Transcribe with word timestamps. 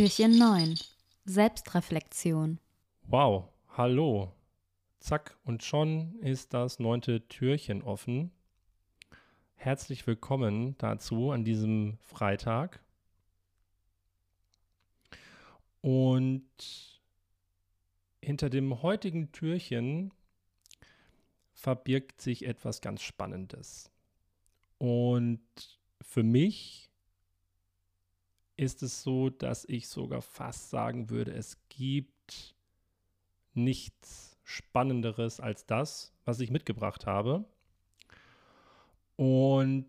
Türchen 0.00 0.38
9. 0.38 0.76
Selbstreflexion. 1.26 2.58
Wow, 3.02 3.50
hallo. 3.68 4.32
Zack, 4.98 5.36
und 5.44 5.62
schon 5.62 6.14
ist 6.20 6.54
das 6.54 6.78
neunte 6.78 7.28
Türchen 7.28 7.82
offen. 7.82 8.30
Herzlich 9.56 10.06
willkommen 10.06 10.74
dazu 10.78 11.32
an 11.32 11.44
diesem 11.44 11.98
Freitag. 11.98 12.82
Und 15.82 16.48
hinter 18.22 18.48
dem 18.48 18.80
heutigen 18.80 19.32
Türchen 19.32 20.14
verbirgt 21.52 22.22
sich 22.22 22.46
etwas 22.46 22.80
ganz 22.80 23.02
Spannendes. 23.02 23.90
Und 24.78 25.42
für 26.00 26.22
mich 26.22 26.89
ist 28.60 28.82
es 28.82 29.02
so, 29.02 29.30
dass 29.30 29.64
ich 29.64 29.88
sogar 29.88 30.20
fast 30.20 30.68
sagen 30.68 31.08
würde, 31.08 31.32
es 31.32 31.56
gibt 31.70 32.54
nichts 33.54 34.38
Spannenderes 34.44 35.40
als 35.40 35.64
das, 35.64 36.12
was 36.26 36.40
ich 36.40 36.50
mitgebracht 36.50 37.06
habe. 37.06 37.46
Und 39.16 39.86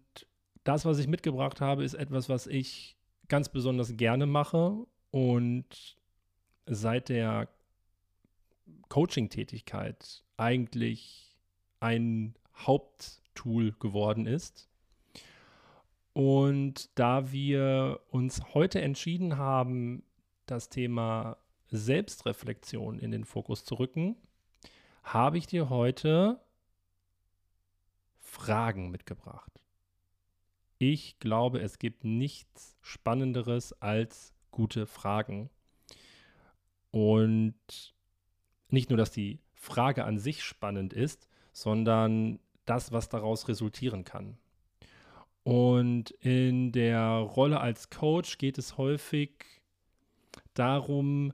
das, 0.63 0.85
was 0.85 0.99
ich 0.99 1.07
mitgebracht 1.07 1.59
habe, 1.59 1.83
ist 1.83 1.95
etwas, 1.95 2.29
was 2.29 2.47
ich 2.47 2.95
ganz 3.27 3.49
besonders 3.49 3.97
gerne 3.97 4.25
mache 4.25 4.85
und 5.11 5.97
seit 6.65 7.09
der 7.09 7.49
Coaching-Tätigkeit 8.87 10.23
eigentlich 10.37 11.35
ein 11.81 12.35
Haupttool 12.55 13.73
geworden 13.73 14.25
ist. 14.25 14.69
Und 16.13 16.89
da 16.99 17.31
wir 17.31 18.01
uns 18.09 18.53
heute 18.53 18.81
entschieden 18.81 19.37
haben, 19.37 20.03
das 20.45 20.69
Thema 20.69 21.37
Selbstreflexion 21.69 22.99
in 22.99 23.11
den 23.11 23.23
Fokus 23.23 23.63
zu 23.63 23.75
rücken, 23.75 24.17
habe 25.03 25.37
ich 25.37 25.47
dir 25.47 25.69
heute 25.69 26.41
Fragen 28.19 28.91
mitgebracht. 28.91 29.61
Ich 30.77 31.19
glaube, 31.19 31.59
es 31.61 31.79
gibt 31.79 32.03
nichts 32.03 32.77
Spannenderes 32.81 33.73
als 33.81 34.33
gute 34.51 34.87
Fragen. 34.87 35.49
Und 36.91 37.93
nicht 38.69 38.89
nur, 38.89 38.97
dass 38.97 39.11
die 39.11 39.39
Frage 39.53 40.03
an 40.05 40.17
sich 40.17 40.43
spannend 40.43 40.91
ist, 40.91 41.27
sondern 41.53 42.39
das, 42.65 42.91
was 42.91 43.09
daraus 43.09 43.47
resultieren 43.47 44.03
kann. 44.03 44.37
Und 45.43 46.11
in 46.11 46.71
der 46.71 47.01
Rolle 47.01 47.59
als 47.59 47.89
Coach 47.89 48.37
geht 48.37 48.57
es 48.57 48.77
häufig 48.77 49.31
darum, 50.53 51.33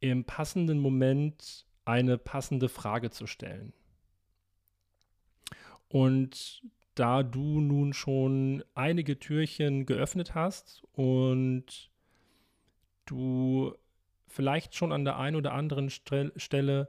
im 0.00 0.24
passenden 0.24 0.78
Moment 0.78 1.66
eine 1.84 2.18
passende 2.18 2.68
Frage 2.68 3.10
zu 3.10 3.26
stellen. 3.26 3.72
Und 5.88 6.62
da 6.94 7.22
du 7.22 7.60
nun 7.60 7.92
schon 7.92 8.64
einige 8.74 9.18
Türchen 9.18 9.86
geöffnet 9.86 10.34
hast 10.34 10.82
und 10.92 11.90
du 13.06 13.74
vielleicht 14.26 14.74
schon 14.74 14.92
an 14.92 15.04
der 15.04 15.18
einen 15.18 15.36
oder 15.36 15.52
anderen 15.52 15.90
Stelle 15.90 16.88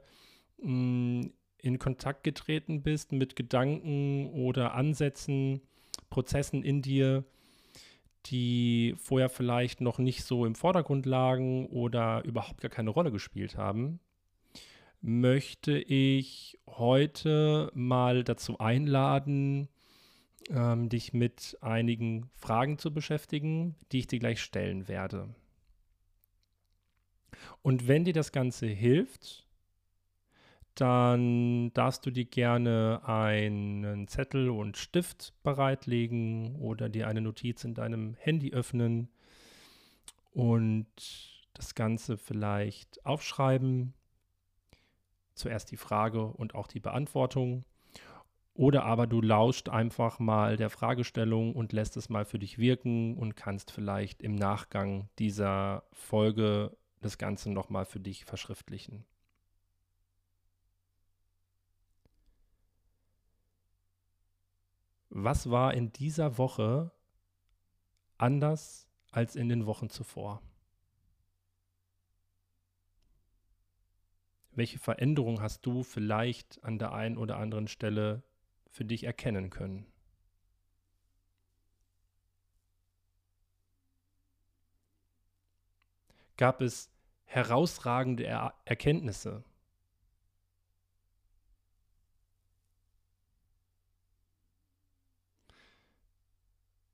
mh, 0.58 0.64
hm, 0.66 1.32
in 1.58 1.78
Kontakt 1.78 2.22
getreten 2.22 2.82
bist 2.82 3.12
mit 3.12 3.34
Gedanken 3.34 4.28
oder 4.30 4.74
Ansätzen, 4.74 5.62
Prozessen 6.10 6.62
in 6.62 6.82
dir, 6.82 7.24
die 8.26 8.94
vorher 8.98 9.28
vielleicht 9.28 9.80
noch 9.80 9.98
nicht 9.98 10.24
so 10.24 10.46
im 10.46 10.54
Vordergrund 10.54 11.06
lagen 11.06 11.66
oder 11.66 12.24
überhaupt 12.24 12.60
gar 12.60 12.70
keine 12.70 12.90
Rolle 12.90 13.12
gespielt 13.12 13.56
haben, 13.56 14.00
möchte 15.00 15.78
ich 15.78 16.58
heute 16.66 17.70
mal 17.74 18.24
dazu 18.24 18.58
einladen, 18.58 19.68
ähm, 20.50 20.88
dich 20.88 21.12
mit 21.12 21.56
einigen 21.60 22.28
Fragen 22.34 22.78
zu 22.78 22.92
beschäftigen, 22.92 23.76
die 23.92 24.00
ich 24.00 24.06
dir 24.06 24.18
gleich 24.18 24.40
stellen 24.40 24.88
werde. 24.88 25.28
Und 27.62 27.88
wenn 27.88 28.04
dir 28.04 28.12
das 28.12 28.32
Ganze 28.32 28.66
hilft, 28.66 29.45
dann 30.76 31.72
darfst 31.72 32.04
du 32.04 32.10
dir 32.10 32.26
gerne 32.26 33.00
einen 33.04 34.06
Zettel 34.08 34.50
und 34.50 34.76
Stift 34.76 35.32
bereitlegen 35.42 36.56
oder 36.56 36.88
dir 36.88 37.08
eine 37.08 37.22
Notiz 37.22 37.64
in 37.64 37.74
deinem 37.74 38.14
Handy 38.14 38.52
öffnen 38.52 39.08
und 40.32 40.86
das 41.54 41.74
Ganze 41.74 42.18
vielleicht 42.18 43.04
aufschreiben. 43.06 43.94
Zuerst 45.34 45.70
die 45.70 45.78
Frage 45.78 46.26
und 46.26 46.54
auch 46.54 46.66
die 46.66 46.80
Beantwortung. 46.80 47.64
Oder 48.52 48.84
aber 48.84 49.06
du 49.06 49.20
lauscht 49.22 49.70
einfach 49.70 50.18
mal 50.18 50.56
der 50.56 50.70
Fragestellung 50.70 51.54
und 51.54 51.72
lässt 51.72 51.96
es 51.96 52.08
mal 52.10 52.24
für 52.26 52.38
dich 52.38 52.58
wirken 52.58 53.16
und 53.16 53.34
kannst 53.34 53.70
vielleicht 53.70 54.22
im 54.22 54.34
Nachgang 54.34 55.08
dieser 55.18 55.84
Folge 55.92 56.76
das 57.00 57.16
Ganze 57.18 57.50
nochmal 57.50 57.86
für 57.86 58.00
dich 58.00 58.24
verschriftlichen. 58.26 59.04
Was 65.18 65.48
war 65.48 65.72
in 65.72 65.94
dieser 65.94 66.36
Woche 66.36 66.92
anders 68.18 68.86
als 69.12 69.34
in 69.34 69.48
den 69.48 69.64
Wochen 69.64 69.88
zuvor? 69.88 70.42
Welche 74.50 74.78
Veränderung 74.78 75.40
hast 75.40 75.64
du 75.64 75.84
vielleicht 75.84 76.62
an 76.64 76.78
der 76.78 76.92
einen 76.92 77.16
oder 77.16 77.38
anderen 77.38 77.66
Stelle 77.66 78.24
für 78.68 78.84
dich 78.84 79.04
erkennen 79.04 79.48
können? 79.48 79.86
Gab 86.36 86.60
es 86.60 86.90
herausragende 87.24 88.26
er 88.26 88.52
Erkenntnisse? 88.66 89.44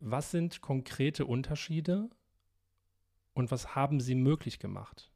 Was 0.05 0.33
sind 0.33 0.61
konkrete 0.61 1.27
Unterschiede 1.27 2.11
und 3.35 3.53
was 3.53 3.77
haben 3.77 4.01
sie 4.01 4.17
möglich 4.17 4.59
gemacht? 4.59 5.13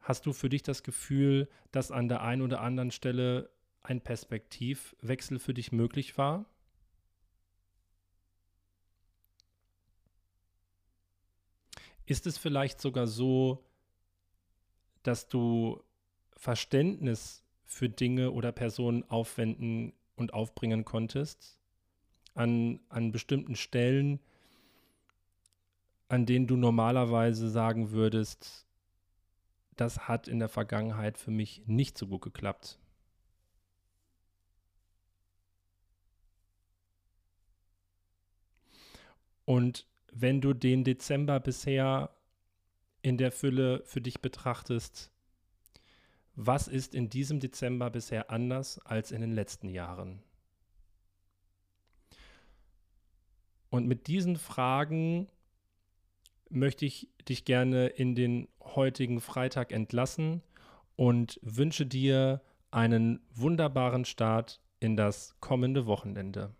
Hast 0.00 0.24
du 0.26 0.32
für 0.32 0.48
dich 0.48 0.62
das 0.62 0.84
Gefühl, 0.84 1.48
dass 1.72 1.90
an 1.90 2.08
der 2.08 2.22
einen 2.22 2.42
oder 2.42 2.60
anderen 2.60 2.92
Stelle 2.92 3.50
ein 3.82 4.00
Perspektivwechsel 4.00 5.40
für 5.40 5.52
dich 5.52 5.72
möglich 5.72 6.16
war? 6.16 6.44
Ist 12.06 12.26
es 12.26 12.38
vielleicht 12.38 12.80
sogar 12.80 13.08
so, 13.08 13.64
dass 15.02 15.28
du 15.28 15.82
Verständnis 16.36 17.41
für 17.72 17.88
Dinge 17.88 18.32
oder 18.32 18.52
Personen 18.52 19.02
aufwenden 19.10 19.94
und 20.14 20.34
aufbringen 20.34 20.84
konntest, 20.84 21.58
an, 22.34 22.80
an 22.88 23.12
bestimmten 23.12 23.56
Stellen, 23.56 24.20
an 26.08 26.26
denen 26.26 26.46
du 26.46 26.56
normalerweise 26.56 27.48
sagen 27.48 27.90
würdest, 27.90 28.66
das 29.76 30.06
hat 30.06 30.28
in 30.28 30.38
der 30.38 30.50
Vergangenheit 30.50 31.16
für 31.16 31.30
mich 31.30 31.62
nicht 31.66 31.96
so 31.96 32.06
gut 32.06 32.20
geklappt. 32.20 32.78
Und 39.46 39.86
wenn 40.12 40.40
du 40.40 40.52
den 40.52 40.84
Dezember 40.84 41.40
bisher 41.40 42.10
in 43.00 43.16
der 43.16 43.32
Fülle 43.32 43.82
für 43.84 44.00
dich 44.00 44.20
betrachtest, 44.20 45.11
was 46.34 46.68
ist 46.68 46.94
in 46.94 47.08
diesem 47.08 47.40
Dezember 47.40 47.90
bisher 47.90 48.30
anders 48.30 48.78
als 48.80 49.12
in 49.12 49.20
den 49.20 49.32
letzten 49.32 49.68
Jahren? 49.68 50.22
Und 53.70 53.86
mit 53.86 54.06
diesen 54.06 54.36
Fragen 54.36 55.28
möchte 56.50 56.84
ich 56.84 57.08
dich 57.28 57.44
gerne 57.44 57.86
in 57.86 58.14
den 58.14 58.48
heutigen 58.62 59.20
Freitag 59.20 59.72
entlassen 59.72 60.42
und 60.96 61.40
wünsche 61.42 61.86
dir 61.86 62.42
einen 62.70 63.20
wunderbaren 63.34 64.04
Start 64.04 64.60
in 64.78 64.96
das 64.96 65.36
kommende 65.40 65.86
Wochenende. 65.86 66.54